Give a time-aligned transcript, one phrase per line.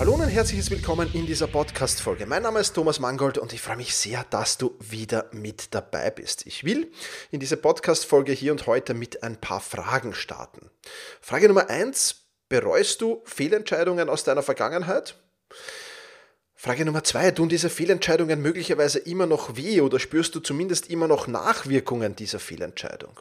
[0.00, 2.24] Hallo und ein herzliches Willkommen in dieser Podcast-Folge.
[2.24, 6.08] Mein Name ist Thomas Mangold und ich freue mich sehr, dass du wieder mit dabei
[6.08, 6.46] bist.
[6.46, 6.90] Ich will
[7.30, 10.70] in dieser Podcast-Folge hier und heute mit ein paar Fragen starten.
[11.20, 15.16] Frage Nummer eins: Bereust du Fehlentscheidungen aus deiner Vergangenheit?
[16.54, 21.08] Frage Nummer zwei, tun diese Fehlentscheidungen möglicherweise immer noch weh oder spürst du zumindest immer
[21.08, 23.20] noch Nachwirkungen dieser Fehlentscheidung?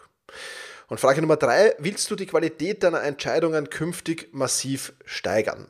[0.88, 5.68] Und Frage Nummer drei, willst du die Qualität deiner Entscheidungen künftig massiv steigern?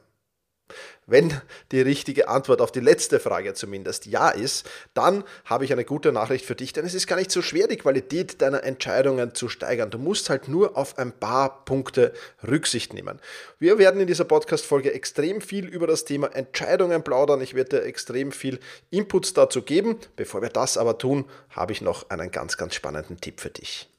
[1.09, 1.33] Wenn
[1.71, 6.11] die richtige Antwort auf die letzte Frage zumindest ja ist, dann habe ich eine gute
[6.11, 9.49] Nachricht für dich, denn es ist gar nicht so schwer, die Qualität deiner Entscheidungen zu
[9.49, 9.89] steigern.
[9.89, 12.13] Du musst halt nur auf ein paar Punkte
[12.47, 13.19] Rücksicht nehmen.
[13.57, 17.41] Wir werden in dieser Podcast-Folge extrem viel über das Thema Entscheidungen plaudern.
[17.41, 18.59] Ich werde dir extrem viel
[18.91, 19.97] Inputs dazu geben.
[20.15, 23.89] Bevor wir das aber tun, habe ich noch einen ganz, ganz spannenden Tipp für dich.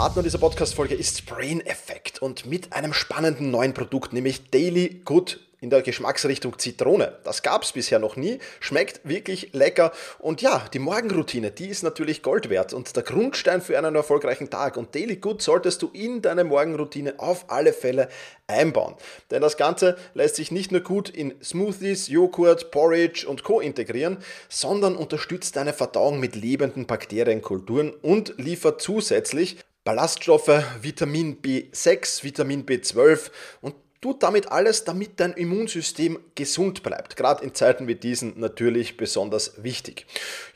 [0.00, 5.40] Partner dieser Podcast-Folge ist Brain Effect und mit einem spannenden neuen Produkt, nämlich Daily Good
[5.60, 7.18] in der Geschmacksrichtung Zitrone.
[7.22, 11.82] Das gab es bisher noch nie, schmeckt wirklich lecker und ja, die Morgenroutine, die ist
[11.82, 15.90] natürlich Gold wert und der Grundstein für einen erfolgreichen Tag und Daily Good solltest du
[15.92, 18.08] in deine Morgenroutine auf alle Fälle
[18.46, 18.94] einbauen.
[19.30, 23.60] Denn das Ganze lässt sich nicht nur gut in Smoothies, Joghurt, Porridge und Co.
[23.60, 24.16] integrieren,
[24.48, 33.30] sondern unterstützt deine Verdauung mit lebenden Bakterienkulturen und liefert zusätzlich Ballaststoffe, Vitamin B6, Vitamin B12
[33.60, 37.16] und tut damit alles, damit dein Immunsystem gesund bleibt.
[37.16, 40.06] Gerade in Zeiten wie diesen natürlich besonders wichtig.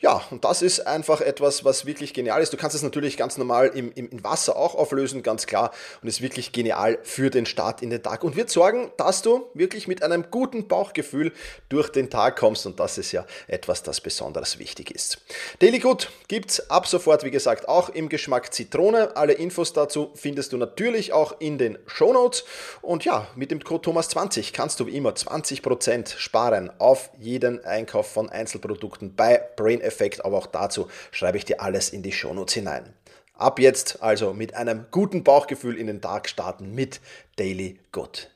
[0.01, 2.53] Ja, und das ist einfach etwas, was wirklich genial ist.
[2.53, 5.71] Du kannst es natürlich ganz normal im, im, im Wasser auch auflösen, ganz klar.
[6.01, 8.23] Und ist wirklich genial für den Start in den Tag.
[8.23, 11.31] Und wird sorgen, dass du wirklich mit einem guten Bauchgefühl
[11.69, 12.65] durch den Tag kommst.
[12.65, 15.19] Und das ist ja etwas, das besonders wichtig ist.
[15.59, 19.15] Daily Good gibt es ab sofort, wie gesagt, auch im Geschmack Zitrone.
[19.15, 22.43] Alle Infos dazu findest du natürlich auch in den Show Notes.
[22.81, 28.11] Und ja, mit dem Code Thomas20 kannst du wie immer 20% sparen auf jeden Einkauf
[28.11, 32.53] von Einzelprodukten bei Brain Effect, aber auch dazu schreibe ich dir alles in die Shownotes
[32.53, 32.93] hinein.
[33.33, 37.01] Ab jetzt also mit einem guten Bauchgefühl in den Tag starten mit
[37.35, 38.29] Daily Good.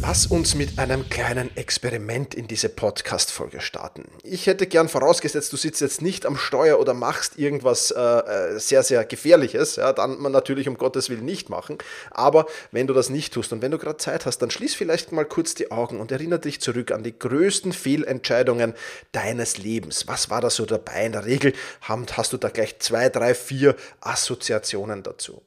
[0.00, 4.04] Lass uns mit einem kleinen Experiment in diese Podcast-Folge starten.
[4.22, 8.60] Ich hätte gern vorausgesetzt, du sitzt jetzt nicht am Steuer oder machst irgendwas äh, äh,
[8.60, 9.74] sehr, sehr Gefährliches.
[9.74, 11.78] Ja, dann man natürlich um Gottes Willen nicht machen.
[12.12, 15.10] Aber wenn du das nicht tust und wenn du gerade Zeit hast, dann schließ vielleicht
[15.10, 18.74] mal kurz die Augen und erinnere dich zurück an die größten Fehlentscheidungen
[19.10, 20.06] deines Lebens.
[20.06, 21.06] Was war da so dabei?
[21.06, 25.42] In der Regel hast du da gleich zwei, drei, vier Assoziationen dazu.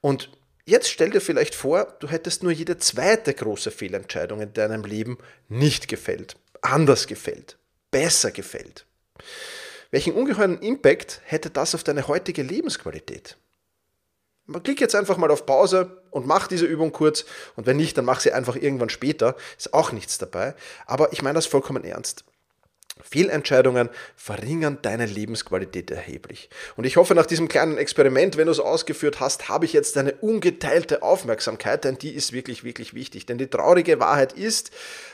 [0.00, 0.30] Und
[0.64, 5.18] Jetzt stell dir vielleicht vor, du hättest nur jede zweite große Fehlentscheidung in deinem Leben
[5.48, 7.58] nicht gefällt, anders gefällt,
[7.90, 8.86] besser gefällt.
[9.90, 13.36] Welchen ungeheuren Impact hätte das auf deine heutige Lebensqualität?
[14.62, 17.24] Klick jetzt einfach mal auf Pause und mach diese Übung kurz
[17.56, 19.36] und wenn nicht, dann mach sie einfach irgendwann später.
[19.56, 20.54] Ist auch nichts dabei.
[20.86, 22.24] Aber ich meine das vollkommen ernst.
[23.02, 26.48] Fehlentscheidungen verringern deine Lebensqualität erheblich.
[26.76, 29.96] Und ich hoffe, nach diesem kleinen Experiment, wenn du es ausgeführt hast, habe ich jetzt
[29.96, 33.26] deine ungeteilte Aufmerksamkeit, denn die ist wirklich, wirklich wichtig.
[33.26, 34.70] Denn die traurige Wahrheit ist,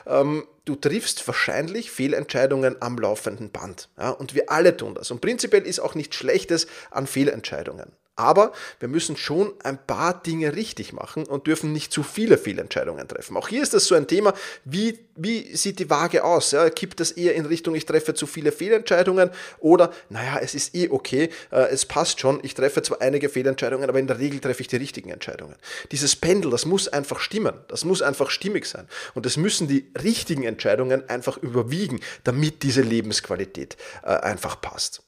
[0.06, 3.88] ähm, du triffst wahrscheinlich Fehlentscheidungen am laufenden Band.
[3.98, 4.10] Ja?
[4.10, 5.10] Und wir alle tun das.
[5.10, 7.92] Und prinzipiell ist auch nichts Schlechtes an Fehlentscheidungen.
[8.18, 13.06] Aber wir müssen schon ein paar Dinge richtig machen und dürfen nicht zu viele Fehlentscheidungen
[13.06, 13.36] treffen.
[13.36, 14.34] Auch hier ist das so ein Thema,
[14.64, 16.50] wie, wie sieht die Waage aus?
[16.50, 19.30] Ja, kippt das eher in Richtung, ich treffe zu viele Fehlentscheidungen
[19.60, 23.88] oder, naja, es ist eh okay, äh, es passt schon, ich treffe zwar einige Fehlentscheidungen,
[23.88, 25.54] aber in der Regel treffe ich die richtigen Entscheidungen.
[25.92, 28.88] Dieses Pendel, das muss einfach stimmen, das muss einfach stimmig sein.
[29.14, 35.04] Und es müssen die richtigen Entscheidungen einfach überwiegen, damit diese Lebensqualität äh, einfach passt.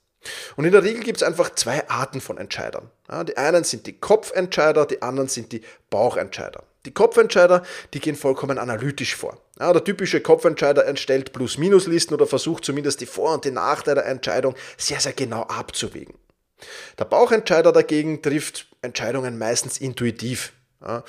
[0.57, 2.91] Und in der Regel gibt es einfach zwei Arten von Entscheidern.
[3.11, 6.63] Ja, die einen sind die Kopfentscheider, die anderen sind die Bauchentscheider.
[6.87, 7.63] Die Kopfentscheider,
[7.93, 9.39] die gehen vollkommen analytisch vor.
[9.59, 14.07] Ja, der typische Kopfentscheider entstellt Plus-Minus-Listen oder versucht zumindest die Vor- und die Nachteile der
[14.07, 16.15] Entscheidung sehr, sehr genau abzuwägen.
[16.99, 20.53] Der Bauchentscheider dagegen trifft Entscheidungen meistens intuitiv.
[20.83, 21.05] Ja,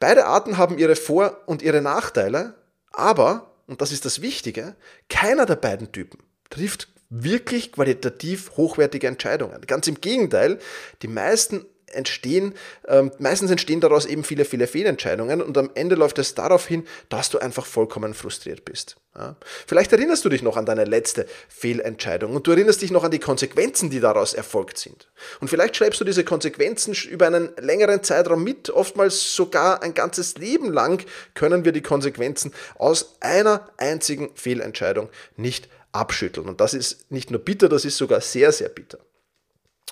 [0.00, 2.54] beide Arten haben ihre Vor- und ihre Nachteile,
[2.90, 4.74] aber, und das ist das Wichtige,
[5.08, 6.18] keiner der beiden Typen
[6.50, 6.88] trifft
[7.22, 9.60] wirklich qualitativ hochwertige Entscheidungen.
[9.66, 10.58] Ganz im Gegenteil,
[11.02, 11.64] die meisten
[11.94, 12.54] entstehen,
[12.88, 16.86] ähm, meistens entstehen daraus eben viele, viele Fehlentscheidungen und am Ende läuft es darauf hin,
[17.08, 18.96] dass du einfach vollkommen frustriert bist.
[19.16, 19.36] Ja?
[19.66, 23.10] Vielleicht erinnerst du dich noch an deine letzte Fehlentscheidung und du erinnerst dich noch an
[23.10, 25.08] die Konsequenzen, die daraus erfolgt sind.
[25.40, 30.36] Und vielleicht schreibst du diese Konsequenzen über einen längeren Zeitraum mit, oftmals sogar ein ganzes
[30.36, 36.48] Leben lang können wir die Konsequenzen aus einer einzigen Fehlentscheidung nicht abschütteln.
[36.48, 38.98] Und das ist nicht nur bitter, das ist sogar sehr, sehr bitter.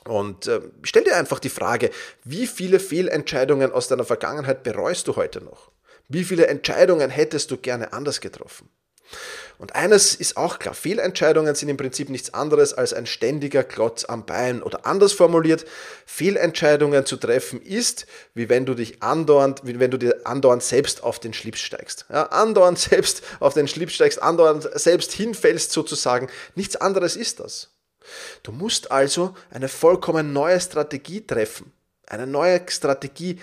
[0.05, 1.91] Und äh, stell dir einfach die Frage,
[2.25, 5.71] wie viele Fehlentscheidungen aus deiner Vergangenheit bereust du heute noch?
[6.09, 8.69] Wie viele Entscheidungen hättest du gerne anders getroffen?
[9.63, 14.05] Und eines ist auch klar, Fehlentscheidungen sind im Prinzip nichts anderes als ein ständiger Klotz
[14.05, 14.61] am Bein.
[14.61, 15.65] Oder anders formuliert,
[16.05, 21.05] Fehlentscheidungen zu treffen ist, wie wenn du dich andauernd, wie wenn du dir andauernd selbst
[21.05, 22.07] auf den Schlips steigst.
[22.11, 26.29] Ja, andauernd selbst auf den Schlips steigst, andauernd selbst hinfällst sozusagen.
[26.57, 27.69] Nichts anderes ist das.
[28.43, 31.71] Du musst also eine vollkommen neue Strategie treffen.
[32.09, 33.39] Eine neue Strategie,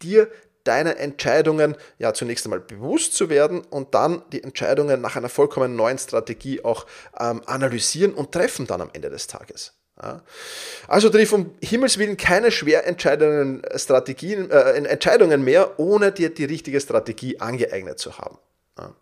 [0.00, 0.30] dir
[0.66, 5.76] deine Entscheidungen ja zunächst einmal bewusst zu werden und dann die Entscheidungen nach einer vollkommen
[5.76, 6.86] neuen Strategie auch
[7.18, 9.72] ähm, analysieren und treffen dann am Ende des Tages.
[10.02, 10.22] Ja.
[10.88, 16.44] Also triff um Himmels Willen keine schwer entscheidenden Strategien, äh, Entscheidungen mehr, ohne dir die
[16.44, 18.38] richtige Strategie angeeignet zu haben.
[18.78, 18.94] Ja.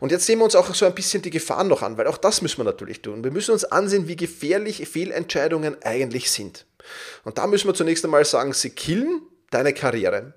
[0.00, 2.18] Und jetzt sehen wir uns auch so ein bisschen die Gefahren noch an, weil auch
[2.18, 3.24] das müssen wir natürlich tun.
[3.24, 6.66] Wir müssen uns ansehen, wie gefährlich Fehlentscheidungen eigentlich sind.
[7.24, 10.34] Und da müssen wir zunächst einmal sagen, sie killen deine Karriere.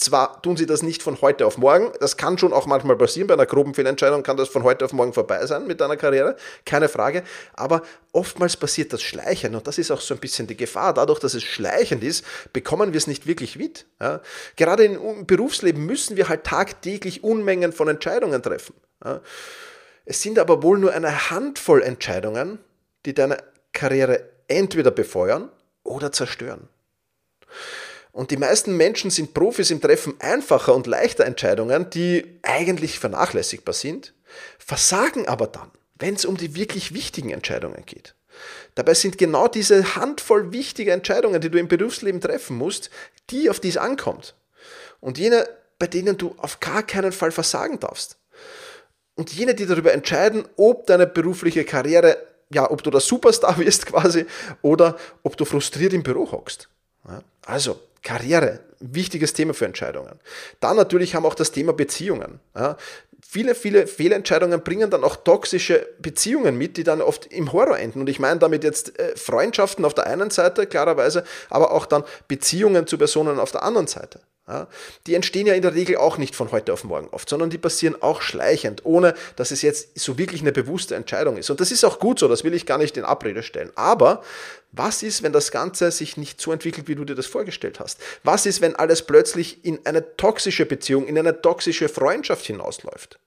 [0.00, 3.26] Zwar tun sie das nicht von heute auf morgen, das kann schon auch manchmal passieren,
[3.26, 6.36] bei einer groben Fehlentscheidung kann das von heute auf morgen vorbei sein mit deiner Karriere,
[6.64, 10.56] keine Frage, aber oftmals passiert das schleichend und das ist auch so ein bisschen die
[10.56, 10.94] Gefahr.
[10.94, 13.84] Dadurch, dass es schleichend ist, bekommen wir es nicht wirklich mit.
[14.00, 14.22] Ja?
[14.56, 18.74] Gerade im Berufsleben müssen wir halt tagtäglich Unmengen von Entscheidungen treffen.
[19.04, 19.20] Ja?
[20.06, 22.58] Es sind aber wohl nur eine Handvoll Entscheidungen,
[23.04, 23.36] die deine
[23.74, 25.50] Karriere entweder befeuern
[25.84, 26.70] oder zerstören.
[28.12, 33.74] Und die meisten Menschen sind Profis im Treffen einfacher und leichter Entscheidungen, die eigentlich vernachlässigbar
[33.74, 34.14] sind,
[34.58, 38.14] versagen aber dann, wenn es um die wirklich wichtigen Entscheidungen geht.
[38.74, 42.90] Dabei sind genau diese Handvoll wichtiger Entscheidungen, die du im Berufsleben treffen musst,
[43.30, 44.34] die, auf die es ankommt.
[45.00, 45.48] Und jene,
[45.78, 48.16] bei denen du auf gar keinen Fall versagen darfst.
[49.14, 52.16] Und jene, die darüber entscheiden, ob deine berufliche Karriere,
[52.52, 54.26] ja, ob du der Superstar wirst quasi
[54.62, 56.68] oder ob du frustriert im Büro hockst.
[57.44, 60.18] Also, Karriere, wichtiges Thema für Entscheidungen.
[60.60, 62.40] Dann natürlich haben wir auch das Thema Beziehungen.
[62.56, 62.76] Ja,
[63.30, 68.00] viele, viele Fehlentscheidungen bringen dann auch toxische Beziehungen mit, die dann oft im Horror enden.
[68.00, 72.04] Und ich meine damit jetzt äh, Freundschaften auf der einen Seite, klarerweise, aber auch dann
[72.26, 74.20] Beziehungen zu Personen auf der anderen Seite.
[74.50, 74.66] Ja,
[75.06, 77.58] die entstehen ja in der Regel auch nicht von heute auf morgen oft, sondern die
[77.58, 81.50] passieren auch schleichend, ohne dass es jetzt so wirklich eine bewusste Entscheidung ist.
[81.50, 83.70] Und das ist auch gut so, das will ich gar nicht in Abrede stellen.
[83.76, 84.24] Aber
[84.72, 88.00] was ist, wenn das Ganze sich nicht so entwickelt, wie du dir das vorgestellt hast?
[88.24, 93.20] Was ist, wenn alles plötzlich in eine toxische Beziehung, in eine toxische Freundschaft hinausläuft?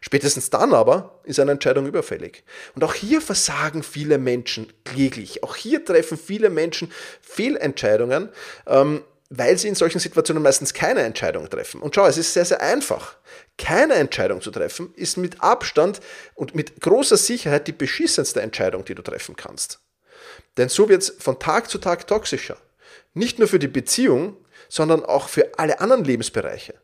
[0.00, 2.42] Spätestens dann aber ist eine Entscheidung überfällig.
[2.74, 5.42] Und auch hier versagen viele Menschen kläglich.
[5.42, 6.90] Auch hier treffen viele Menschen
[7.20, 8.30] Fehlentscheidungen.
[8.66, 9.02] Ähm,
[9.38, 11.80] weil sie in solchen Situationen meistens keine Entscheidung treffen.
[11.80, 13.16] Und schau, es ist sehr, sehr einfach.
[13.58, 16.00] Keine Entscheidung zu treffen ist mit Abstand
[16.34, 19.80] und mit großer Sicherheit die beschissenste Entscheidung, die du treffen kannst.
[20.56, 22.56] Denn so wird es von Tag zu Tag toxischer.
[23.12, 24.36] Nicht nur für die Beziehung,
[24.68, 26.74] sondern auch für alle anderen Lebensbereiche.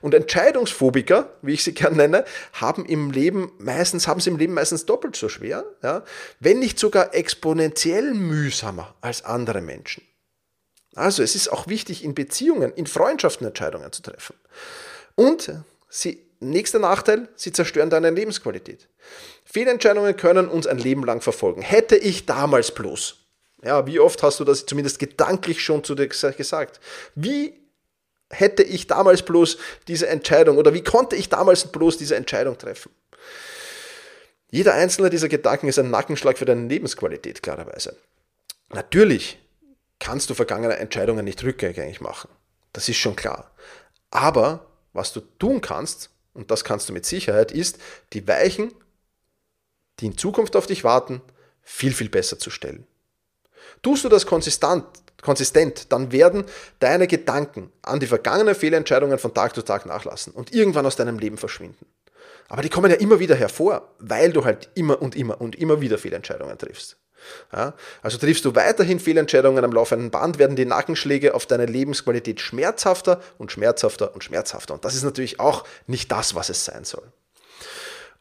[0.00, 2.24] Und Entscheidungsphobiker, wie ich sie gern nenne,
[2.54, 6.04] haben im Leben meistens, haben sie im Leben meistens doppelt so schwer, ja,
[6.40, 10.02] wenn nicht sogar exponentiell mühsamer als andere Menschen.
[10.98, 14.34] Also es ist auch wichtig, in Beziehungen, in Freundschaften Entscheidungen zu treffen.
[15.14, 15.52] Und
[15.88, 18.88] sie, nächster Nachteil, sie zerstören deine Lebensqualität.
[19.44, 21.62] Fehlentscheidungen können uns ein Leben lang verfolgen.
[21.62, 23.16] Hätte ich damals bloß.
[23.62, 26.80] Ja, wie oft hast du das zumindest gedanklich schon zu dir gesagt?
[27.14, 27.54] Wie
[28.30, 32.92] hätte ich damals bloß diese Entscheidung oder wie konnte ich damals bloß diese Entscheidung treffen?
[34.50, 37.96] Jeder einzelne dieser Gedanken ist ein Nackenschlag für deine Lebensqualität, klarerweise.
[38.70, 39.38] Natürlich
[39.98, 42.30] kannst du vergangene Entscheidungen nicht rückgängig machen.
[42.72, 43.50] Das ist schon klar.
[44.10, 47.78] Aber was du tun kannst, und das kannst du mit Sicherheit, ist,
[48.12, 48.72] die Weichen,
[50.00, 51.20] die in Zukunft auf dich warten,
[51.62, 52.86] viel, viel besser zu stellen.
[53.82, 54.84] Tust du das konsistent,
[55.22, 56.44] konsistent, dann werden
[56.78, 61.18] deine Gedanken an die vergangenen Fehlentscheidungen von Tag zu Tag nachlassen und irgendwann aus deinem
[61.18, 61.86] Leben verschwinden.
[62.48, 65.80] Aber die kommen ja immer wieder hervor, weil du halt immer und immer und immer
[65.80, 66.96] wieder Fehlentscheidungen triffst.
[67.52, 72.40] Ja, also triffst du weiterhin Fehlentscheidungen am laufenden Band, werden die Nackenschläge auf deine Lebensqualität
[72.40, 74.74] schmerzhafter und schmerzhafter und schmerzhafter.
[74.74, 77.12] Und das ist natürlich auch nicht das, was es sein soll.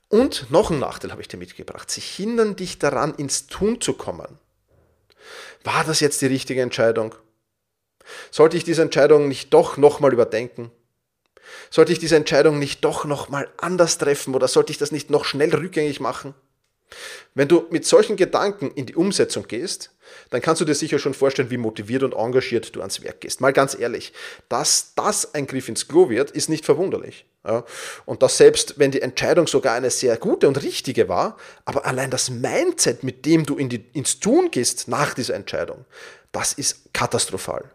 [0.10, 1.92] Und noch ein Nachteil habe ich dir mitgebracht.
[1.92, 4.40] Sie hindern dich daran, ins Tun zu kommen.
[5.64, 7.14] War das jetzt die richtige Entscheidung?
[8.32, 10.72] Sollte ich diese Entscheidung nicht doch nochmal überdenken?
[11.70, 15.26] Sollte ich diese Entscheidung nicht doch nochmal anders treffen oder sollte ich das nicht noch
[15.26, 16.34] schnell rückgängig machen?
[17.34, 19.92] Wenn du mit solchen Gedanken in die Umsetzung gehst,
[20.30, 23.42] dann kannst du dir sicher schon vorstellen, wie motiviert und engagiert du ans Werk gehst.
[23.42, 24.14] Mal ganz ehrlich,
[24.50, 27.26] dass das ein Griff ins Klo wird, ist nicht verwunderlich.
[28.06, 32.12] Und das selbst, wenn die Entscheidung sogar eine sehr gute und richtige war, aber allein
[32.12, 35.86] das Mindset, mit dem du in die, ins Tun gehst nach dieser Entscheidung,
[36.32, 37.70] das ist katastrophal.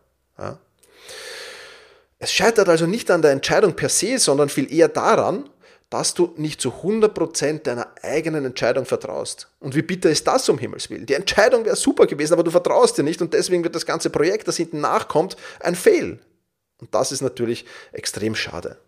[2.18, 5.48] Es scheitert also nicht an der Entscheidung per se, sondern viel eher daran,
[5.92, 9.48] dass du nicht zu 100% deiner eigenen Entscheidung vertraust.
[9.60, 11.04] Und wie bitter ist das um Himmels Willen?
[11.04, 14.08] Die Entscheidung wäre super gewesen, aber du vertraust dir nicht und deswegen wird das ganze
[14.08, 16.18] Projekt, das hinten nachkommt, ein Fail.
[16.78, 18.78] Und das ist natürlich extrem schade.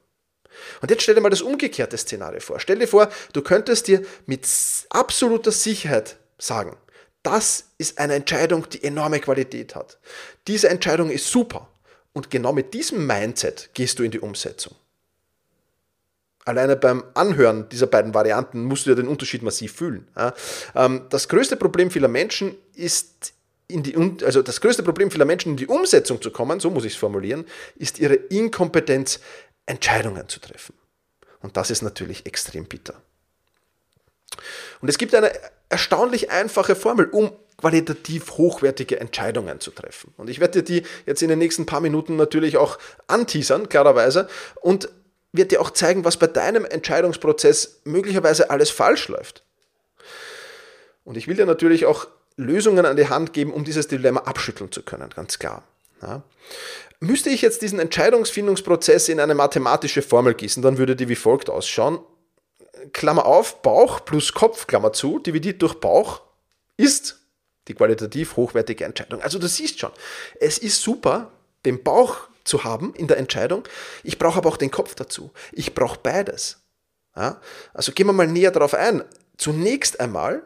[0.80, 2.58] Und jetzt stell dir mal das umgekehrte Szenario vor.
[2.58, 4.48] Stell dir vor, du könntest dir mit
[4.88, 6.74] absoluter Sicherheit sagen,
[7.22, 9.98] das ist eine Entscheidung, die enorme Qualität hat.
[10.46, 11.68] Diese Entscheidung ist super.
[12.14, 14.74] Und genau mit diesem Mindset gehst du in die Umsetzung.
[16.44, 20.08] Alleine beim Anhören dieser beiden Varianten musst du ja den Unterschied massiv fühlen.
[20.74, 23.32] Ähm, das größte Problem vieler Menschen ist,
[23.66, 26.84] in die, also das größte Problem vieler Menschen in die Umsetzung zu kommen, so muss
[26.84, 27.46] ich es formulieren,
[27.76, 29.20] ist ihre Inkompetenz,
[29.66, 30.74] Entscheidungen zu treffen.
[31.40, 32.94] Und das ist natürlich extrem bitter.
[34.80, 35.32] Und es gibt eine
[35.70, 40.12] erstaunlich einfache Formel, um qualitativ hochwertige Entscheidungen zu treffen.
[40.18, 44.28] Und ich werde dir die jetzt in den nächsten paar Minuten natürlich auch anteasern, klarerweise.
[44.60, 44.90] Und
[45.34, 49.42] wird dir auch zeigen, was bei deinem Entscheidungsprozess möglicherweise alles falsch läuft.
[51.02, 54.70] Und ich will dir natürlich auch Lösungen an die Hand geben, um dieses Dilemma abschütteln
[54.70, 55.64] zu können, ganz klar.
[56.00, 56.22] Ja.
[57.00, 61.50] Müsste ich jetzt diesen Entscheidungsfindungsprozess in eine mathematische Formel gießen, dann würde die wie folgt
[61.50, 61.98] ausschauen.
[62.92, 66.22] Klammer auf, Bauch plus Kopf, Klammer zu, dividiert durch Bauch
[66.76, 67.20] ist
[67.68, 69.20] die qualitativ hochwertige Entscheidung.
[69.22, 69.90] Also du siehst schon,
[70.38, 71.32] es ist super,
[71.64, 73.64] den Bauch zu haben in der Entscheidung.
[74.02, 75.32] Ich brauche aber auch den Kopf dazu.
[75.52, 76.58] Ich brauche beides.
[77.16, 77.40] Ja?
[77.72, 79.02] Also gehen wir mal näher darauf ein.
[79.36, 80.42] Zunächst einmal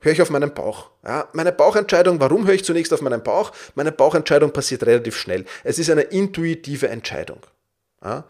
[0.00, 0.90] höre ich auf meinen Bauch.
[1.04, 1.28] Ja?
[1.32, 3.52] Meine Bauchentscheidung, warum höre ich zunächst auf meinen Bauch?
[3.74, 5.44] Meine Bauchentscheidung passiert relativ schnell.
[5.64, 7.40] Es ist eine intuitive Entscheidung.
[8.04, 8.24] Ja?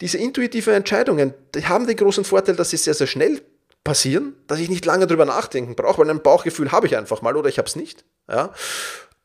[0.00, 3.42] Diese intuitiven Entscheidungen die haben den großen Vorteil, dass sie sehr, sehr schnell
[3.84, 7.36] passieren, dass ich nicht lange drüber nachdenken brauche, weil ein Bauchgefühl habe ich einfach mal
[7.36, 8.04] oder ich habe es nicht.
[8.28, 8.52] Ja?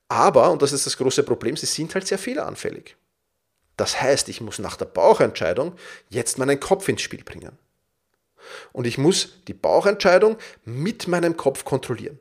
[0.08, 2.96] Aber, und das ist das große Problem, sie sind halt sehr fehleranfällig.
[3.78, 5.74] Das heißt, ich muss nach der Bauchentscheidung
[6.10, 7.58] jetzt meinen Kopf ins Spiel bringen.
[8.72, 12.20] Und ich muss die Bauchentscheidung mit meinem Kopf kontrollieren.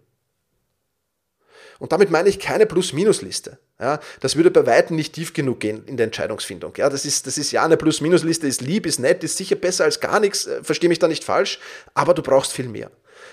[1.78, 3.58] Und damit meine ich keine Plus-Minus-Liste.
[3.80, 6.72] Ja, das würde bei weitem nicht tief genug gehen in der Entscheidungsfindung.
[6.76, 9.84] Ja, das ist, das ist ja eine Plus-Minus-Liste, ist lieb, ist nett, ist sicher besser
[9.84, 11.58] als gar nichts, äh, verstehe mich da nicht falsch,
[11.92, 12.90] aber du brauchst viel mehr.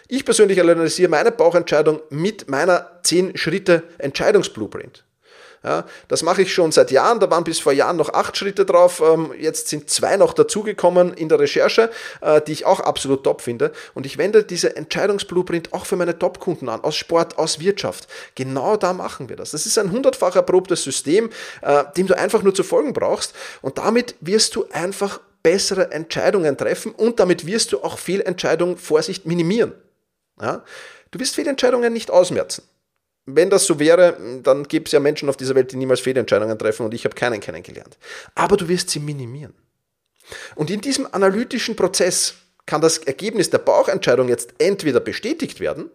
[0.07, 5.05] Ich persönlich analysiere meine Bauchentscheidung mit meiner 10 Schritte Entscheidungsblueprint.
[5.63, 7.19] Ja, das mache ich schon seit Jahren.
[7.19, 8.99] Da waren bis vor Jahren noch acht Schritte drauf.
[9.05, 13.41] Ähm, jetzt sind zwei noch dazugekommen in der Recherche, äh, die ich auch absolut top
[13.41, 13.71] finde.
[13.93, 18.07] Und ich wende diese Entscheidungsblueprint auch für meine Top-Kunden an, aus Sport, aus Wirtschaft.
[18.33, 19.51] Genau da machen wir das.
[19.51, 21.29] Das ist ein hundertfach erprobtes System,
[21.61, 23.35] äh, dem du einfach nur zu folgen brauchst.
[23.61, 29.27] Und damit wirst du einfach bessere Entscheidungen treffen und damit wirst du auch Fehlentscheidungen, Vorsicht,
[29.27, 29.73] minimieren.
[30.41, 30.63] Ja?
[31.11, 32.63] Du wirst Fehlentscheidungen nicht ausmerzen
[33.25, 36.57] wenn das so wäre, dann gäbe es ja Menschen auf dieser Welt, die niemals Fehlentscheidungen
[36.57, 37.97] treffen und ich habe keinen kennengelernt.
[38.35, 39.53] Aber du wirst sie minimieren.
[40.55, 42.35] Und in diesem analytischen Prozess
[42.65, 45.91] kann das Ergebnis der Bauchentscheidung jetzt entweder bestätigt werden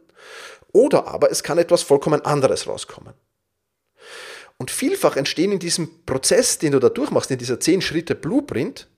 [0.73, 3.15] oder aber es kann etwas vollkommen anderes rauskommen.
[4.59, 8.89] Und vielfach entstehen in diesem Prozess, den du da durchmachst, in dieser 10 Schritte Blueprint,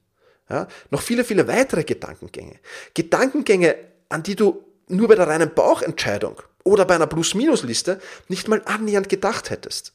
[0.49, 2.58] ja, noch viele, viele weitere Gedankengänge.
[2.94, 3.75] Gedankengänge,
[4.08, 9.08] an die du nur bei der reinen Bauchentscheidung oder bei einer Plus-Minus-Liste nicht mal annähernd
[9.08, 9.94] gedacht hättest.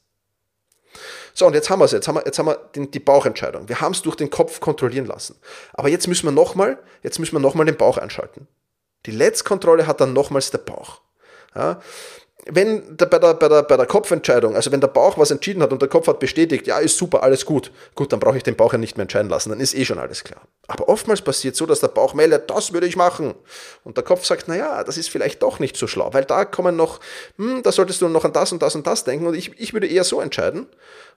[1.33, 1.91] So, und jetzt haben wir es.
[1.91, 3.67] Jetzt haben wir, jetzt haben wir den, die Bauchentscheidung.
[3.67, 5.35] Wir haben es durch den Kopf kontrollieren lassen.
[5.73, 8.47] Aber jetzt müssen wir nochmal, jetzt müssen wir nochmal den Bauch einschalten.
[9.05, 11.01] Die Letztkontrolle hat dann nochmals der Bauch.
[11.55, 11.81] Ja,
[12.45, 15.61] wenn der, bei, der, bei, der, bei der Kopfentscheidung, also wenn der Bauch was entschieden
[15.61, 18.43] hat und der Kopf hat bestätigt, ja, ist super, alles gut, gut, dann brauche ich
[18.43, 20.41] den Bauch ja nicht mehr entscheiden lassen, dann ist eh schon alles klar.
[20.67, 23.33] Aber oftmals passiert so, dass der Bauch meldet, das würde ich machen.
[23.83, 26.75] Und der Kopf sagt, naja, das ist vielleicht doch nicht so schlau, weil da kommen
[26.75, 26.99] noch,
[27.37, 29.73] hm, da solltest du noch an das und das und das denken und ich, ich
[29.73, 30.67] würde eher so entscheiden.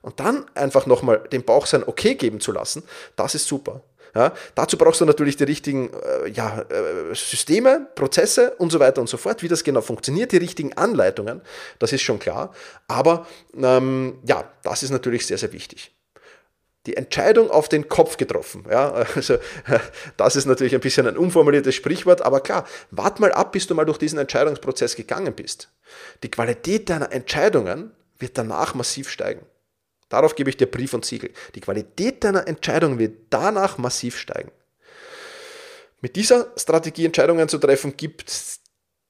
[0.01, 2.83] Und dann einfach nochmal dem Bauch sein Okay geben zu lassen,
[3.15, 3.81] das ist super.
[4.17, 8.99] Ja, dazu brauchst du natürlich die richtigen äh, ja, äh, Systeme, Prozesse und so weiter
[8.99, 9.43] und so fort.
[9.43, 11.41] Wie das genau funktioniert, die richtigen Anleitungen,
[11.77, 12.51] das ist schon klar.
[12.87, 15.95] Aber ähm, ja, das ist natürlich sehr, sehr wichtig.
[16.87, 18.65] Die Entscheidung auf den Kopf getroffen.
[18.67, 19.37] Ja, also,
[20.17, 23.75] das ist natürlich ein bisschen ein unformuliertes Sprichwort, aber klar, wart mal ab, bis du
[23.75, 25.69] mal durch diesen Entscheidungsprozess gegangen bist.
[26.23, 29.45] Die Qualität deiner Entscheidungen wird danach massiv steigen.
[30.09, 31.31] Darauf gebe ich dir Brief und Siegel.
[31.55, 34.51] Die Qualität deiner Entscheidungen wird danach massiv steigen.
[36.01, 38.31] Mit dieser Strategie Entscheidungen zu treffen, gibt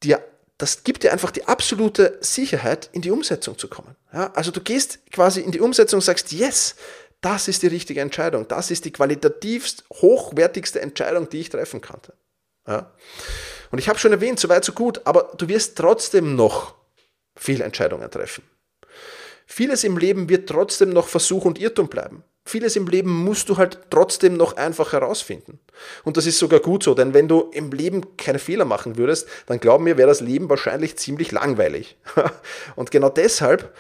[0.03, 0.23] dir,
[0.57, 3.95] das gibt dir einfach die absolute Sicherheit, in die Umsetzung zu kommen.
[4.13, 6.75] Ja, also du gehst quasi in die Umsetzung und sagst, yes,
[7.21, 8.47] das ist die richtige Entscheidung.
[8.47, 12.13] Das ist die qualitativst hochwertigste Entscheidung, die ich treffen konnte.
[12.67, 12.91] Ja.
[13.71, 16.75] Und ich habe schon erwähnt, so weit, so gut, aber du wirst trotzdem noch
[17.35, 18.43] viele Entscheidungen treffen.
[19.47, 22.23] Vieles im Leben wird trotzdem noch Versuch und Irrtum bleiben.
[22.45, 25.59] Vieles im Leben musst du halt trotzdem noch einfach herausfinden.
[26.03, 29.27] Und das ist sogar gut so, denn wenn du im Leben keine Fehler machen würdest,
[29.47, 31.97] dann glaub mir, wäre das Leben wahrscheinlich ziemlich langweilig.
[32.75, 33.73] und genau deshalb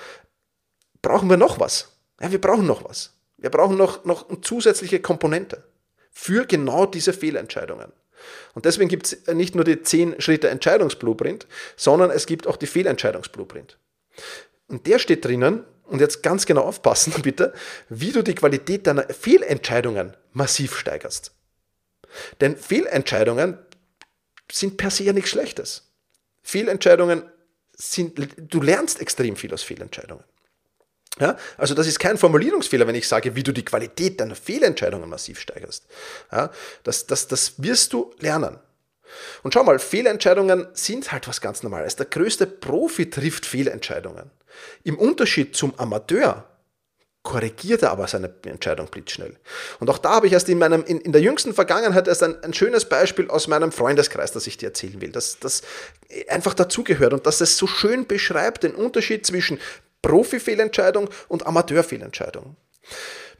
[1.01, 1.97] brauchen wir noch was.
[2.21, 3.13] Ja, wir brauchen noch was.
[3.37, 5.63] Wir brauchen noch, noch eine zusätzliche Komponente
[6.11, 7.91] für genau diese Fehlentscheidungen.
[8.53, 12.67] Und deswegen gibt es nicht nur die 10 Schritte Entscheidungsblueprint, sondern es gibt auch die
[12.67, 13.77] Fehlentscheidungsblueprint.
[14.67, 17.53] Und der steht drinnen, und jetzt ganz genau aufpassen bitte,
[17.89, 21.31] wie du die Qualität deiner Fehlentscheidungen massiv steigerst.
[22.41, 23.57] Denn Fehlentscheidungen
[24.51, 25.91] sind per se ja nichts Schlechtes.
[26.41, 27.23] Fehlentscheidungen
[27.73, 30.23] sind, du lernst extrem viel aus Fehlentscheidungen.
[31.19, 35.09] Ja, also das ist kein Formulierungsfehler, wenn ich sage, wie du die Qualität deiner Fehlentscheidungen
[35.09, 35.87] massiv steigerst.
[36.31, 36.51] Ja,
[36.83, 38.59] das, das, das wirst du lernen.
[39.43, 41.95] Und schau mal, Fehlentscheidungen sind halt was ganz Normales.
[41.95, 44.31] Der größte Profi trifft Fehlentscheidungen.
[44.83, 46.45] Im Unterschied zum Amateur
[47.27, 49.35] korrigiert er aber seine Entscheidung blitzschnell.
[49.81, 52.41] Und auch da habe ich erst in, meinem, in, in der jüngsten Vergangenheit erst ein,
[52.41, 55.61] ein, schönes Beispiel aus meinem Freundeskreis, das ich dir erzählen will, das, das
[56.29, 59.59] einfach dazugehört und das es so schön beschreibt, den Unterschied zwischen
[60.03, 62.55] Profi-Fehlentscheidung und Amateur-Fehlentscheidung.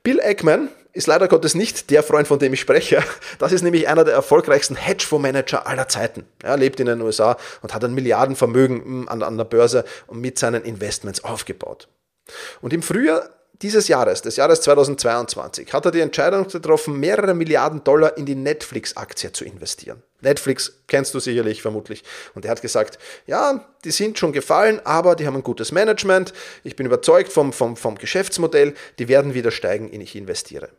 [0.04, 3.04] Bill Eggman ist leider Gottes nicht der Freund, von dem ich spreche.
[3.40, 6.26] Das ist nämlich einer der erfolgreichsten Hedgefondsmanager aller Zeiten.
[6.42, 10.20] Er lebt in den USA und hat ein Milliardenvermögen hm, an, an der Börse und
[10.20, 11.88] mit seinen Investments aufgebaut.
[12.62, 13.30] Und im Frühjahr
[13.62, 18.36] dieses Jahres, des Jahres 2022, hat er die Entscheidung getroffen, mehrere Milliarden Dollar in die
[18.36, 20.04] Netflix-Aktie zu investieren.
[20.22, 22.04] Netflix kennst du sicherlich, vermutlich.
[22.36, 26.34] Und er hat gesagt, ja, die sind schon gefallen, aber die haben ein gutes Management.
[26.64, 30.70] Ich bin überzeugt vom, vom, vom Geschäftsmodell, die werden wieder steigen, in ich investiere.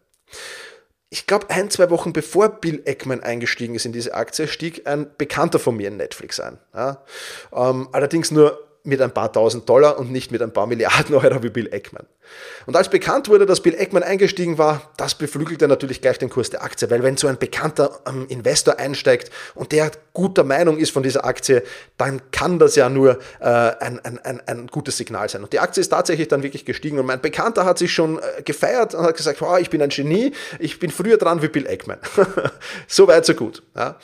[1.10, 5.10] Ich glaube, ein, zwei Wochen bevor Bill Eckman eingestiegen ist in diese Aktie, stieg ein
[5.16, 6.58] Bekannter von mir in Netflix ein.
[6.74, 7.02] Ja,
[7.52, 11.42] ähm, allerdings nur mit ein paar tausend Dollar und nicht mit ein paar Milliarden Euro
[11.42, 12.06] wie Bill Eckman.
[12.66, 16.50] Und als bekannt wurde, dass Bill Eckman eingestiegen war, das beflügelte natürlich gleich den Kurs
[16.50, 20.90] der Aktie, weil wenn so ein bekannter ähm, Investor einsteigt und der guter Meinung ist
[20.90, 21.62] von dieser Aktie,
[21.96, 25.42] dann kann das ja nur äh, ein, ein, ein, ein gutes Signal sein.
[25.42, 28.42] Und die Aktie ist tatsächlich dann wirklich gestiegen und mein Bekannter hat sich schon äh,
[28.42, 31.66] gefeiert und hat gesagt, oh, ich bin ein Genie, ich bin früher dran wie Bill
[31.66, 31.98] Eckman.
[32.86, 33.62] so weit, so gut.
[33.76, 33.96] Ja.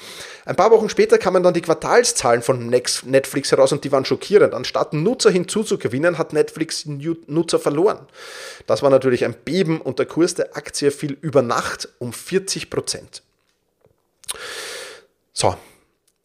[0.47, 4.53] Ein paar Wochen später kamen dann die Quartalszahlen von Netflix heraus und die waren schockierend.
[4.53, 8.07] Anstatt Nutzer hinzuzugewinnen, hat Netflix Nutzer verloren.
[8.67, 12.71] Das war natürlich ein Beben und der Kurs der Aktie fiel über Nacht um 40
[12.71, 13.23] Prozent.
[15.33, 15.57] So,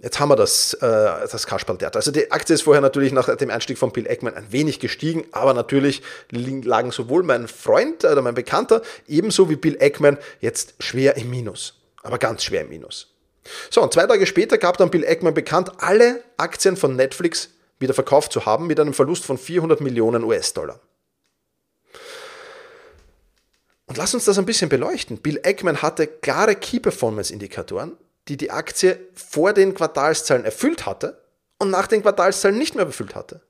[0.01, 1.97] Jetzt haben wir das, äh, das Kasperl-Theater.
[1.97, 5.25] Also die Aktie ist vorher natürlich nach dem Einstieg von Bill Eckman ein wenig gestiegen,
[5.33, 6.01] aber natürlich
[6.31, 11.81] lagen sowohl mein Freund oder mein Bekannter ebenso wie Bill Eckman jetzt schwer im Minus.
[12.01, 13.08] Aber ganz schwer im Minus.
[13.69, 17.49] So, und zwei Tage später gab dann Bill Eckman bekannt, alle Aktien von Netflix
[17.79, 20.79] wieder verkauft zu haben mit einem Verlust von 400 Millionen US-Dollar.
[23.85, 25.17] Und lass uns das ein bisschen beleuchten.
[25.17, 27.97] Bill Eckman hatte klare Key-Performance-Indikatoren,
[28.27, 31.23] die die Aktie vor den Quartalszahlen erfüllt hatte
[31.57, 33.41] und nach den Quartalszahlen nicht mehr erfüllt hatte.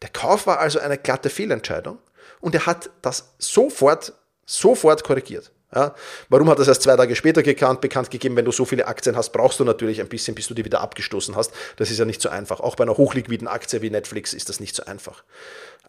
[0.00, 1.98] Der Kauf war also eine glatte Fehlentscheidung
[2.40, 4.14] und er hat das sofort,
[4.46, 5.52] sofort korrigiert.
[5.74, 5.94] Ja,
[6.28, 8.36] warum hat es erst zwei Tage später gekannt, bekannt gegeben?
[8.36, 10.82] Wenn du so viele Aktien hast, brauchst du natürlich ein bisschen, bis du die wieder
[10.82, 11.52] abgestoßen hast.
[11.76, 12.60] Das ist ja nicht so einfach.
[12.60, 15.24] Auch bei einer hochliquiden Aktie wie Netflix ist das nicht so einfach.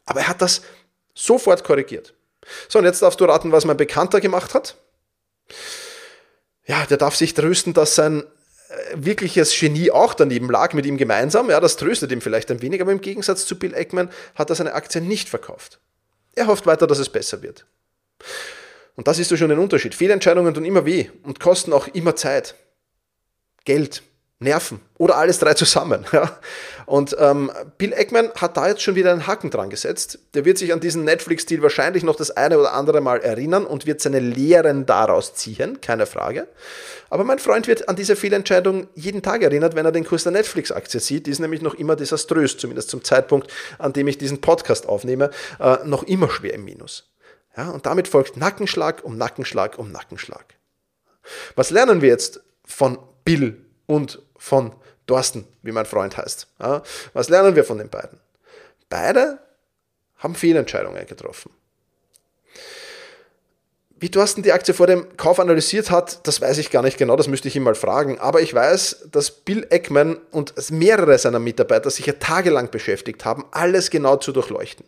[0.06, 0.62] Aber er hat das
[1.13, 2.13] sofort korrigiert.
[2.69, 4.76] So, und jetzt darfst du raten, was mein Bekannter gemacht hat.
[6.65, 8.24] Ja, der darf sich trösten, dass sein
[8.69, 11.50] äh, wirkliches Genie auch daneben lag mit ihm gemeinsam.
[11.50, 14.56] Ja, das tröstet ihm vielleicht ein wenig, aber im Gegensatz zu Bill Eckman hat er
[14.56, 15.80] seine Aktie nicht verkauft.
[16.36, 17.65] Er hofft weiter, dass es besser wird.
[18.96, 19.96] Und das ist so schon ein Unterschied.
[19.96, 22.56] Fehlentscheidungen tun immer weh und kosten auch immer Zeit,
[23.66, 24.04] Geld,
[24.44, 26.06] Nerven oder alles drei zusammen.
[26.86, 30.20] Und ähm, Bill Eckman hat da jetzt schon wieder einen Haken dran gesetzt.
[30.34, 33.86] Der wird sich an diesen Netflix-Deal wahrscheinlich noch das eine oder andere Mal erinnern und
[33.86, 36.48] wird seine Lehren daraus ziehen, keine Frage.
[37.10, 40.34] Aber mein Freund wird an diese Fehlentscheidung jeden Tag erinnert, wenn er den Kurs der
[40.34, 41.28] Netflix-Aktie sieht.
[41.28, 45.30] Die ist nämlich noch immer desaströs, zumindest zum Zeitpunkt, an dem ich diesen Podcast aufnehme,
[45.60, 47.12] äh, noch immer schwer im Minus.
[47.56, 50.56] Ja, und damit folgt Nackenschlag um Nackenschlag um Nackenschlag.
[51.56, 54.74] Was lernen wir jetzt von Bill und von
[55.08, 56.48] Thorsten, wie mein Freund heißt?
[56.60, 56.82] Ja,
[57.13, 58.20] was lernen wir von den beiden?
[58.89, 59.39] Beide
[60.18, 61.52] haben Fehlentscheidungen getroffen.
[64.04, 67.16] Wie Thorsten die Aktie vor dem Kauf analysiert hat, das weiß ich gar nicht genau,
[67.16, 68.20] das müsste ich ihm mal fragen.
[68.20, 73.46] Aber ich weiß, dass Bill Eckman und mehrere seiner Mitarbeiter sich ja tagelang beschäftigt haben,
[73.52, 74.86] alles genau zu durchleuchten.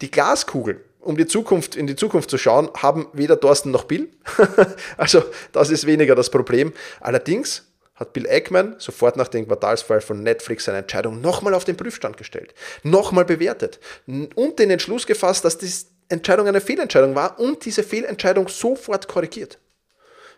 [0.00, 4.08] Die Glaskugel, um die Zukunft, in die Zukunft zu schauen, haben weder Thorsten noch Bill.
[4.96, 6.72] also das ist weniger das Problem.
[7.00, 11.76] Allerdings hat Bill Eckman sofort nach dem Quartalsfall von Netflix seine Entscheidung nochmal auf den
[11.76, 15.70] Prüfstand gestellt, nochmal bewertet und den Entschluss gefasst, dass die
[16.08, 19.58] Entscheidung eine Fehlentscheidung war und diese Fehlentscheidung sofort korrigiert.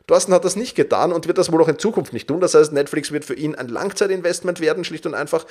[0.06, 2.40] Thorsten hat das nicht getan und wird das wohl auch in Zukunft nicht tun.
[2.40, 5.46] Das heißt, Netflix wird für ihn ein Langzeitinvestment werden, schlicht und einfach.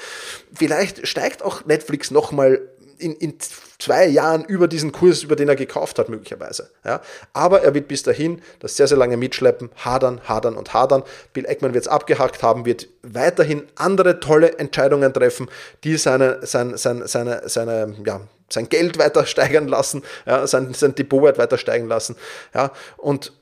[0.53, 2.61] Vielleicht steigt auch Netflix nochmal
[2.97, 3.37] in, in
[3.79, 6.69] zwei Jahren über diesen Kurs, über den er gekauft hat, möglicherweise.
[6.85, 7.01] Ja?
[7.33, 11.03] Aber er wird bis dahin das sehr, sehr lange mitschleppen, hadern, hadern und hadern.
[11.33, 15.49] Bill Eckman wird es abgehakt haben, wird weiterhin andere tolle Entscheidungen treffen,
[15.83, 20.95] die seine, sein, sein, seine, seine, ja, sein Geld weiter steigern lassen, ja, sein, sein
[20.95, 22.15] Depotwert weiter steigen lassen.
[22.53, 22.71] Ja?
[22.97, 23.33] Und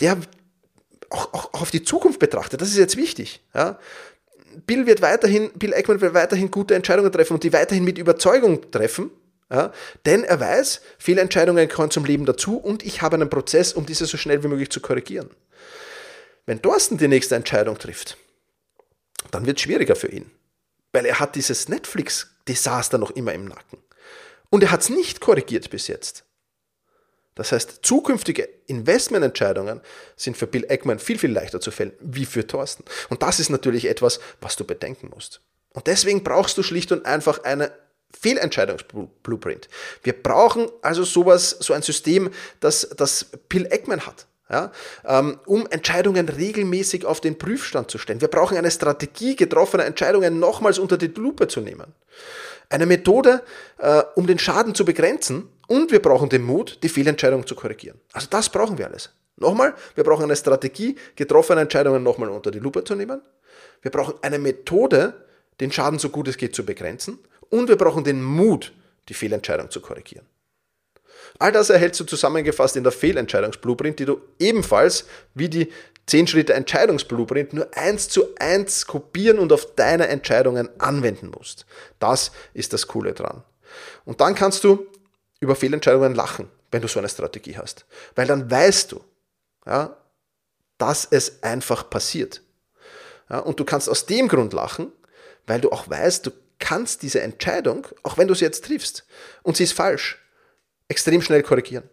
[0.00, 0.18] der
[1.10, 3.42] auch, auch, auf die Zukunft betrachtet, das ist jetzt wichtig.
[3.54, 3.78] Ja?
[4.66, 8.70] Bill wird weiterhin, Bill Eckman wird weiterhin gute Entscheidungen treffen und die weiterhin mit Überzeugung
[8.70, 9.10] treffen.
[9.52, 9.72] Ja,
[10.06, 14.06] denn er weiß, Fehlentscheidungen gehören zum Leben dazu und ich habe einen Prozess, um diese
[14.06, 15.28] so schnell wie möglich zu korrigieren.
[16.46, 18.16] Wenn Thorsten die nächste Entscheidung trifft,
[19.32, 20.30] dann wird es schwieriger für ihn,
[20.92, 23.78] weil er hat dieses Netflix-Desaster noch immer im Nacken.
[24.50, 26.24] Und er hat es nicht korrigiert bis jetzt.
[27.40, 29.80] Das heißt, zukünftige Investmententscheidungen
[30.14, 32.84] sind für Bill Eckman viel, viel leichter zu fällen, wie für Thorsten.
[33.08, 35.40] Und das ist natürlich etwas, was du bedenken musst.
[35.72, 37.72] Und deswegen brauchst du schlicht und einfach eine
[38.20, 39.70] Fehlentscheidungsblueprint.
[40.02, 44.26] Wir brauchen also sowas, so ein System, das, das Bill Eckman hat.
[44.50, 44.72] Ja,
[45.04, 48.20] ähm, um Entscheidungen regelmäßig auf den Prüfstand zu stellen.
[48.20, 51.94] Wir brauchen eine Strategie, getroffene Entscheidungen nochmals unter die Lupe zu nehmen.
[52.68, 53.42] Eine Methode,
[53.78, 58.00] äh, um den Schaden zu begrenzen und wir brauchen den Mut, die Fehlentscheidung zu korrigieren.
[58.12, 59.10] Also das brauchen wir alles.
[59.36, 63.22] Nochmal, wir brauchen eine Strategie, getroffene Entscheidungen nochmal unter die Lupe zu nehmen.
[63.82, 65.14] Wir brauchen eine Methode,
[65.60, 67.18] den Schaden so gut es geht zu begrenzen.
[67.48, 68.72] Und wir brauchen den Mut,
[69.08, 70.26] die Fehlentscheidung zu korrigieren.
[71.40, 75.72] All das erhältst du zusammengefasst in der Fehlentscheidungsblueprint, die du ebenfalls wie die
[76.06, 81.64] 10 Schritte Entscheidungsblueprint nur eins zu eins kopieren und auf deine Entscheidungen anwenden musst.
[81.98, 83.42] Das ist das Coole dran.
[84.04, 84.86] Und dann kannst du
[85.40, 87.86] über Fehlentscheidungen lachen, wenn du so eine Strategie hast.
[88.14, 89.00] Weil dann weißt du,
[89.64, 89.96] ja,
[90.76, 92.42] dass es einfach passiert.
[93.30, 94.92] Ja, und du kannst aus dem Grund lachen,
[95.46, 99.06] weil du auch weißt, du kannst diese Entscheidung, auch wenn du sie jetzt triffst
[99.42, 100.18] und sie ist falsch,
[100.90, 101.88] extrem schnell korrigieren.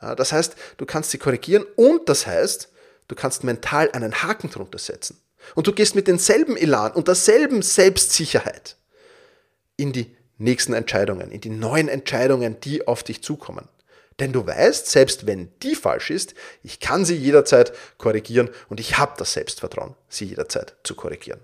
[0.00, 2.70] Ja, das heißt, du kannst sie korrigieren und das heißt,
[3.08, 5.20] du kannst mental einen Haken drunter setzen.
[5.54, 8.76] Und du gehst mit denselben Elan und derselben Selbstsicherheit
[9.76, 13.68] in die nächsten Entscheidungen, in die neuen Entscheidungen, die auf dich zukommen.
[14.20, 18.98] Denn du weißt, selbst wenn die falsch ist, ich kann sie jederzeit korrigieren und ich
[18.98, 21.40] habe das Selbstvertrauen, sie jederzeit zu korrigieren.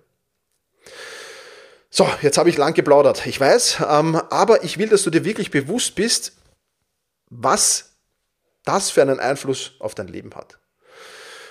[1.88, 5.24] So, jetzt habe ich lang geplaudert, ich weiß, ähm, aber ich will, dass du dir
[5.24, 6.32] wirklich bewusst bist,
[7.30, 7.96] was
[8.64, 10.58] das für einen Einfluss auf dein Leben hat.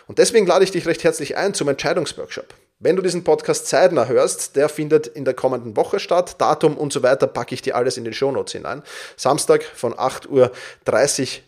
[0.07, 2.53] Und deswegen lade ich dich recht herzlich ein zum Entscheidungsworkshop.
[2.77, 6.35] Wenn du diesen Podcast zeitnah hörst, der findet in der kommenden Woche statt.
[6.39, 8.83] Datum und so weiter packe ich dir alles in den Shownotes hinein.
[9.15, 10.51] Samstag von 8.30 Uhr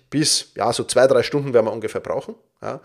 [0.10, 2.36] bis, ja, so zwei, drei Stunden werden wir ungefähr brauchen.
[2.62, 2.80] Ja.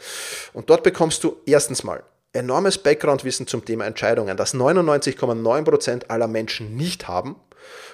[0.53, 2.03] Und dort bekommst du erstens mal
[2.33, 7.37] enormes Background-Wissen zum Thema Entscheidungen, das 99,9% aller Menschen nicht haben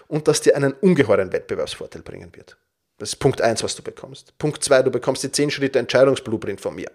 [0.07, 2.57] und das dir einen ungeheuren Wettbewerbsvorteil bringen wird.
[2.99, 4.37] Das ist Punkt 1, was du bekommst.
[4.39, 6.91] Punkt 2, du bekommst die 10 Schritte Entscheidungsblueprint von mir,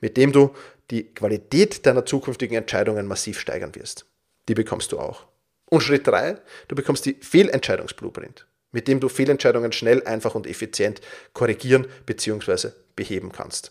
[0.00, 0.54] mit dem du
[0.90, 4.06] die Qualität deiner zukünftigen Entscheidungen massiv steigern wirst.
[4.48, 5.26] Die bekommst du auch.
[5.66, 11.00] Und Schritt 3, du bekommst die Fehlentscheidungsblueprint, mit dem du Fehlentscheidungen schnell, einfach und effizient
[11.32, 12.70] korrigieren bzw.
[12.96, 13.70] beheben kannst.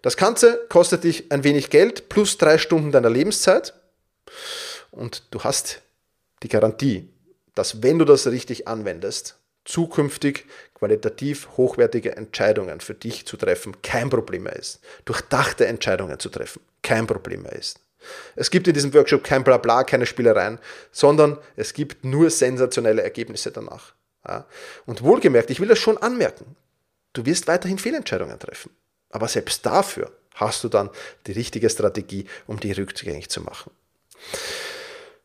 [0.00, 3.74] Das Ganze kostet dich ein wenig Geld plus drei Stunden deiner Lebenszeit
[4.90, 5.82] und du hast
[6.42, 7.10] die Garantie,
[7.54, 9.39] dass wenn du das richtig anwendest,
[9.70, 14.80] zukünftig qualitativ hochwertige Entscheidungen für dich zu treffen kein Problem mehr ist.
[15.04, 17.80] Durchdachte Entscheidungen zu treffen kein Problem mehr ist.
[18.34, 20.58] Es gibt in diesem Workshop kein Blabla, keine Spielereien,
[20.90, 23.94] sondern es gibt nur sensationelle Ergebnisse danach.
[24.86, 26.56] Und wohlgemerkt, ich will das schon anmerken,
[27.12, 28.70] du wirst weiterhin Fehlentscheidungen treffen.
[29.10, 30.90] Aber selbst dafür hast du dann
[31.26, 33.70] die richtige Strategie, um die rückgängig zu machen.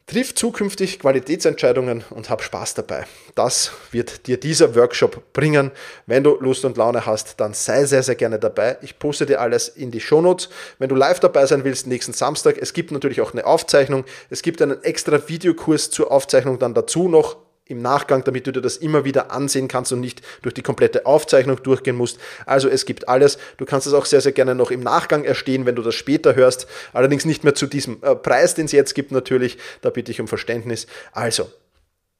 [0.07, 3.07] Triff zukünftig Qualitätsentscheidungen und hab Spaß dabei.
[3.33, 5.71] Das wird dir dieser Workshop bringen.
[6.05, 8.77] Wenn du Lust und Laune hast, dann sei sehr, sehr gerne dabei.
[8.83, 10.49] Ich poste dir alles in die Shownotes.
[10.77, 14.05] Wenn du live dabei sein willst, nächsten Samstag, es gibt natürlich auch eine Aufzeichnung.
[14.29, 17.37] Es gibt einen extra Videokurs zur Aufzeichnung dann dazu noch
[17.67, 21.05] im Nachgang, damit du dir das immer wieder ansehen kannst und nicht durch die komplette
[21.05, 22.19] Aufzeichnung durchgehen musst.
[22.45, 23.39] Also es gibt alles.
[23.57, 26.35] Du kannst es auch sehr, sehr gerne noch im Nachgang erstehen, wenn du das später
[26.35, 26.67] hörst.
[26.93, 29.57] Allerdings nicht mehr zu diesem äh, Preis, den es jetzt gibt natürlich.
[29.81, 30.85] Da bitte ich um Verständnis.
[31.11, 31.51] Also,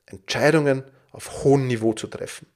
[0.08, 2.48] Entscheidungen auf hohem Niveau zu treffen.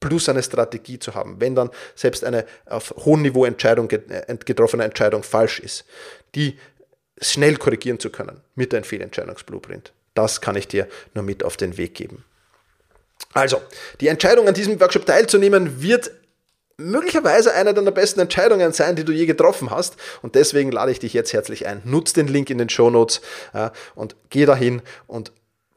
[0.00, 4.84] Plus eine Strategie zu haben, wenn dann selbst eine auf hohem Niveau Entscheidung, äh, getroffene
[4.84, 5.84] Entscheidung falsch ist,
[6.34, 6.58] die
[7.20, 9.92] schnell korrigieren zu können mit einem Fehlentscheidungsblueprint.
[10.14, 12.24] Das kann ich dir nur mit auf den Weg geben.
[13.32, 13.62] Also,
[14.00, 16.10] die Entscheidung an diesem Workshop teilzunehmen wird
[16.76, 19.96] möglicherweise eine deiner besten Entscheidungen sein, die du je getroffen hast.
[20.20, 21.80] Und deswegen lade ich dich jetzt herzlich ein.
[21.84, 23.20] Nutz den Link in den Show Notes
[23.52, 25.32] äh, und geh dahin und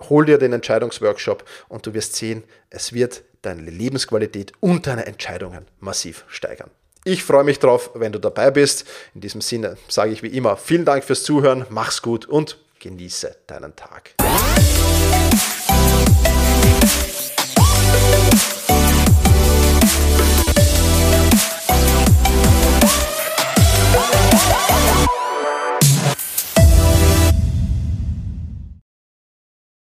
[0.10, 5.68] hol dir den Entscheidungsworkshop und du wirst sehen, es wird deine Lebensqualität und deine Entscheidungen
[5.80, 6.72] massiv steigern.
[7.04, 8.86] Ich freue mich drauf, wenn du dabei bist.
[9.14, 13.38] In diesem Sinne sage ich wie immer vielen Dank fürs Zuhören, mach's gut und Genieße
[13.48, 14.14] deinen Tag.